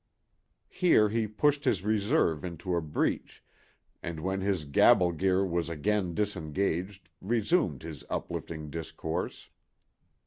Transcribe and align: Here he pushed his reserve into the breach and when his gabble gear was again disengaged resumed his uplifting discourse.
Here 0.71 1.09
he 1.09 1.27
pushed 1.27 1.63
his 1.63 1.85
reserve 1.85 2.43
into 2.43 2.73
the 2.73 2.81
breach 2.81 3.43
and 4.01 4.19
when 4.19 4.41
his 4.41 4.65
gabble 4.65 5.11
gear 5.11 5.45
was 5.45 5.69
again 5.69 6.15
disengaged 6.15 7.07
resumed 7.21 7.83
his 7.83 8.03
uplifting 8.09 8.71
discourse. 8.71 9.51